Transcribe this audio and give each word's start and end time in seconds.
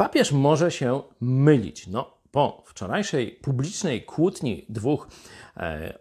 papież 0.00 0.32
może 0.32 0.70
się 0.70 1.02
mylić. 1.20 1.86
No, 1.86 2.10
po 2.30 2.62
wczorajszej 2.66 3.30
publicznej 3.30 4.02
kłótni 4.02 4.64
dwóch 4.68 5.08
e, 5.56 5.98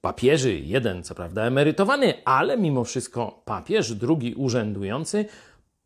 papieży, 0.00 0.58
jeden 0.58 1.02
co 1.02 1.14
prawda 1.14 1.42
emerytowany, 1.42 2.14
ale 2.24 2.58
mimo 2.58 2.84
wszystko 2.84 3.42
papież, 3.44 3.94
drugi 3.94 4.34
urzędujący, 4.34 5.24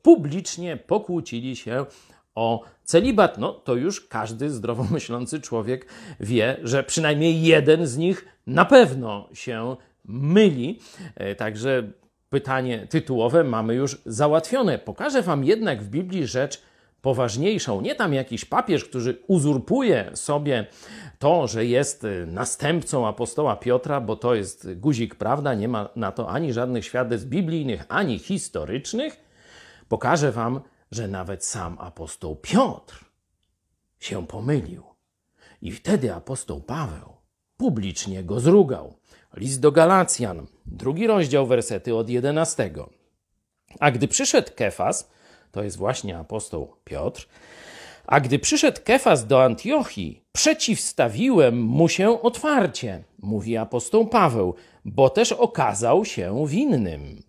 publicznie 0.03 0.77
pokłócili 0.77 1.57
się 1.57 1.87
o 2.35 2.63
celibat, 2.85 3.39
no 3.39 3.53
to 3.53 3.75
już 3.75 4.01
każdy 4.01 4.51
zdrowo 4.51 4.85
myślący 4.91 5.41
człowiek 5.41 5.87
wie, 6.21 6.57
że 6.63 6.83
przynajmniej 6.83 7.43
jeden 7.43 7.87
z 7.87 7.97
nich 7.97 8.25
na 8.47 8.65
pewno 8.65 9.29
się 9.35 9.77
myli. 10.05 10.81
E, 11.15 11.35
także 11.35 11.91
pytanie 12.31 12.87
tytułowe 12.91 13.45
mamy 13.45 13.75
już 13.75 14.03
załatwione. 14.07 14.79
Pokażę 14.79 15.23
Wam 15.23 15.45
jednak 15.45 15.83
w 15.83 15.89
Biblii 15.89 16.27
rzecz 16.27 16.63
poważniejszą. 17.05 17.81
Nie 17.81 17.95
tam 17.95 18.15
jakiś 18.15 18.45
papież, 18.45 18.85
który 18.85 19.19
uzurpuje 19.27 20.11
sobie 20.15 20.67
to, 21.19 21.47
że 21.47 21.67
jest 21.67 22.05
e, 22.05 22.27
następcą 22.27 23.07
apostoła 23.07 23.57
Piotra, 23.57 24.01
bo 24.01 24.17
to 24.17 24.35
jest 24.35 24.75
guzik, 24.75 25.15
prawda? 25.15 25.55
Nie 25.55 25.69
ma 25.69 25.89
na 25.97 26.13
to 26.13 26.29
ani 26.29 26.53
żadnych 26.53 26.85
świadectw 26.85 27.27
biblijnych, 27.27 27.85
ani 27.89 28.19
historycznych. 28.19 29.21
Pokażę 29.89 30.33
Wam 30.33 30.61
że 30.95 31.09
nawet 31.09 31.45
sam 31.45 31.77
apostoł 31.81 32.37
Piotr 32.37 33.05
się 33.99 34.27
pomylił. 34.27 34.83
I 35.63 35.73
wtedy 35.73 36.15
apostoł 36.15 36.61
Paweł 36.61 37.17
publicznie 37.57 38.25
go 38.25 38.41
zrugał. 38.41 38.97
List 39.37 39.61
do 39.61 39.73
Galacjan, 39.73 40.47
drugi 40.67 41.07
rozdział, 41.07 41.47
wersety 41.47 41.95
od 41.95 42.09
11. 42.09 42.71
A 43.81 43.91
gdy 43.91 44.09
przyszedł 44.09 44.51
Kefas, 44.57 45.11
to 45.55 45.63
jest 45.63 45.77
właśnie 45.77 46.19
apostoł 46.19 46.77
Piotr, 46.85 47.29
a 48.07 48.21
gdy 48.21 48.39
przyszedł 48.39 48.81
Kefas 48.85 49.27
do 49.27 49.45
Antiochii, 49.45 50.23
przeciwstawiłem 50.33 51.63
mu 51.63 51.89
się 51.89 52.23
otwarcie, 52.23 53.05
mówi 53.23 53.57
apostoł 53.57 54.07
Paweł, 54.07 54.55
bo 54.85 55.11
też 55.11 55.33
okazał 55.33 56.05
się 56.05 56.47
winnym. 56.47 57.23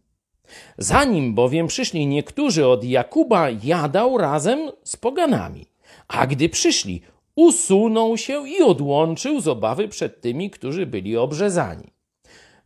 Zanim 0.77 1.35
bowiem 1.35 1.67
przyszli 1.67 2.07
niektórzy 2.07 2.67
od 2.67 2.83
Jakuba, 2.83 3.49
jadał 3.63 4.17
razem 4.17 4.71
z 4.83 4.95
poganami. 4.95 5.65
A 6.07 6.27
gdy 6.27 6.49
przyszli, 6.49 7.01
usunął 7.35 8.17
się 8.17 8.49
i 8.49 8.61
odłączył 8.61 9.41
z 9.41 9.47
obawy 9.47 9.87
przed 9.87 10.21
tymi, 10.21 10.49
którzy 10.49 10.85
byli 10.85 11.17
obrzezani. 11.17 11.93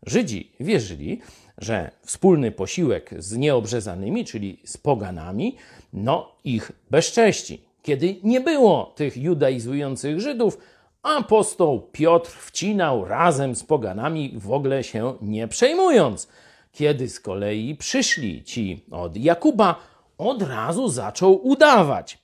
Żydzi 0.06 0.52
wierzyli, 0.60 1.22
że 1.60 1.92
wspólny 2.02 2.52
posiłek 2.52 3.10
z 3.18 3.38
nieobrzezanymi, 3.38 4.26
czyli 4.26 4.60
z 4.66 4.78
poganami, 4.78 5.56
no 5.94 6.32
ich 6.44 6.72
bezcześci. 6.92 7.62
Kiedy 7.82 8.16
nie 8.24 8.42
było 8.42 8.94
tych 8.96 9.18
judaizujących 9.18 10.20
Żydów, 10.20 10.58
apostoł 11.04 11.82
Piotr 11.92 12.32
wcinał 12.32 13.06
razem 13.06 13.56
z 13.56 13.64
poganami, 13.64 14.34
w 14.36 14.52
ogóle 14.52 14.84
się 14.84 15.14
nie 15.22 15.48
przejmując. 15.48 16.28
Kiedy 16.72 17.10
z 17.10 17.20
kolei 17.20 17.76
przyszli 17.76 18.44
ci 18.44 18.86
od 18.92 19.18
Jakuba, 19.18 19.76
od 20.18 20.42
razu 20.42 20.88
zaczął 20.88 21.48
udawać. 21.48 22.18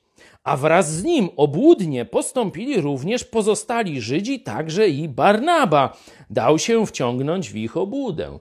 A 0.44 0.58
wraz 0.58 0.94
z 0.94 1.04
nim 1.04 1.30
obłudnie 1.38 2.06
postąpili 2.06 2.82
również 2.82 3.24
pozostali 3.24 4.02
Żydzi, 4.02 4.40
także 4.40 4.88
i 4.88 5.10
Barnaba. 5.10 5.98
Dał 6.30 6.60
się 6.60 6.86
wciągnąć 6.86 7.52
w 7.52 7.56
ich 7.56 7.78
obłudę. 7.78 8.40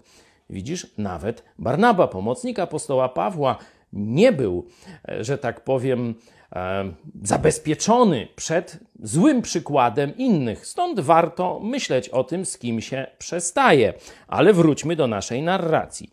Widzisz, 0.55 0.87
nawet 0.99 1.45
Barnaba, 1.59 2.09
pomocnik 2.09 2.59
apostoła 2.59 3.09
Pawła, 3.09 3.57
nie 3.93 4.33
był, 4.33 4.67
e, 5.09 5.25
że 5.25 5.39
tak 5.39 5.65
powiem, 5.65 6.15
E, 6.55 6.93
zabezpieczony 7.23 8.29
przed 8.37 8.79
złym 9.03 9.43
przykładem 9.43 10.17
innych. 10.17 10.67
Stąd 10.67 11.01
warto 11.01 11.61
myśleć 11.61 12.09
o 12.09 12.25
tym, 12.25 12.47
z 12.47 12.59
kim 12.59 12.81
się 12.81 13.07
przestaje. 13.19 13.95
Ale 14.29 14.53
wróćmy 14.53 14.97
do 14.97 15.07
naszej 15.07 15.43
narracji. 15.43 16.11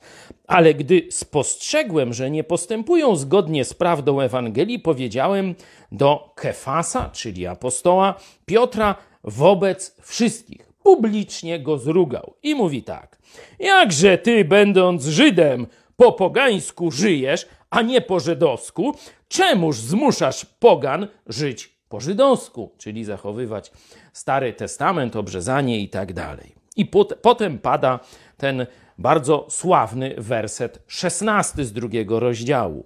Ale 0.47 0.73
gdy 0.73 1.07
spostrzegłem, 1.11 2.13
że 2.13 2.31
nie 2.31 2.43
postępują 2.43 3.15
zgodnie 3.15 3.65
z 3.65 3.73
prawdą 3.73 4.21
Ewangelii, 4.21 4.79
powiedziałem 4.79 5.55
do 5.91 6.33
Kefasa, 6.35 7.09
czyli 7.09 7.47
apostoła 7.47 8.15
Piotra, 8.45 8.95
wobec 9.23 9.95
wszystkich. 10.01 10.70
Publicznie 10.95 11.59
go 11.59 11.77
zrugał 11.77 12.33
i 12.43 12.55
mówi 12.55 12.83
tak: 12.83 13.17
Jakże 13.59 14.17
ty, 14.17 14.45
będąc 14.45 15.05
Żydem, 15.05 15.67
po 15.95 16.11
pogańsku 16.11 16.91
żyjesz, 16.91 17.47
a 17.69 17.81
nie 17.81 18.01
po 18.01 18.19
żydowsku, 18.19 18.95
czemuż 19.27 19.77
zmuszasz 19.77 20.45
pogan 20.45 21.07
żyć 21.27 21.75
po 21.89 21.99
żydowsku, 21.99 22.71
czyli 22.77 23.03
zachowywać 23.03 23.71
Stary 24.13 24.53
Testament, 24.53 25.15
obrzezanie 25.15 25.79
i 25.79 25.89
tak 25.89 26.13
dalej. 26.13 26.55
I 26.75 26.85
pot, 26.85 27.13
potem 27.21 27.59
pada 27.59 27.99
ten 28.37 28.65
bardzo 28.97 29.47
sławny 29.49 30.15
werset 30.17 30.83
szesnasty 30.87 31.65
z 31.65 31.73
drugiego 31.73 32.19
rozdziału. 32.19 32.85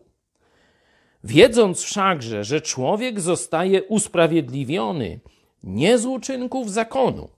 Wiedząc 1.23 1.81
wszakże, 1.81 2.43
że 2.43 2.61
człowiek 2.61 3.21
zostaje 3.21 3.83
usprawiedliwiony 3.83 5.19
nie 5.63 5.97
z 5.97 6.05
uczynków 6.05 6.71
zakonu, 6.71 7.29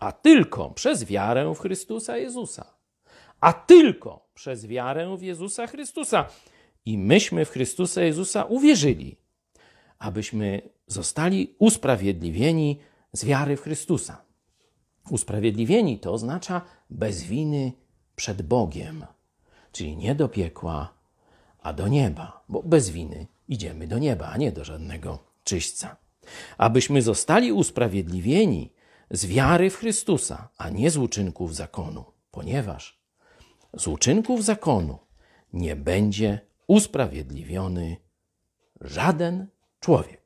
a 0.00 0.12
tylko 0.12 0.70
przez 0.70 1.04
wiarę 1.04 1.54
w 1.54 1.58
Chrystusa 1.58 2.16
Jezusa. 2.16 2.74
A 3.40 3.52
tylko 3.52 4.28
przez 4.34 4.66
wiarę 4.66 5.16
w 5.16 5.22
Jezusa 5.22 5.66
Chrystusa 5.66 6.28
i 6.86 6.98
myśmy 6.98 7.44
w 7.44 7.50
Chrystusa 7.50 8.02
Jezusa 8.02 8.44
uwierzyli, 8.44 9.16
abyśmy 9.98 10.62
zostali 10.86 11.54
usprawiedliwieni 11.58 12.80
z 13.12 13.24
wiary 13.24 13.56
w 13.56 13.60
Chrystusa. 13.60 14.24
Usprawiedliwieni 15.10 15.98
to 15.98 16.12
oznacza 16.12 16.60
bez 16.90 17.22
winy 17.22 17.72
przed 18.16 18.42
Bogiem, 18.42 19.06
czyli 19.72 19.96
nie 19.96 20.14
do 20.14 20.28
piekła, 20.28 20.94
a 21.62 21.72
do 21.72 21.88
nieba, 21.88 22.44
bo 22.48 22.62
bez 22.62 22.90
winy 22.90 23.26
idziemy 23.48 23.86
do 23.86 23.98
nieba, 23.98 24.28
a 24.28 24.36
nie 24.36 24.52
do 24.52 24.64
żadnego 24.64 25.18
czyśćca. 25.44 25.96
Abyśmy 26.58 27.02
zostali 27.02 27.52
usprawiedliwieni 27.52 28.72
z 29.14 29.26
wiary 29.26 29.70
w 29.70 29.76
Chrystusa, 29.76 30.48
a 30.58 30.68
nie 30.70 30.90
z 30.90 30.96
uczynków 30.96 31.54
zakonu, 31.54 32.04
ponieważ 32.30 33.00
z 33.78 33.86
uczynków 33.86 34.44
zakonu 34.44 34.98
nie 35.52 35.76
będzie 35.76 36.40
usprawiedliwiony 36.66 37.96
żaden 38.80 39.46
człowiek. 39.80 40.23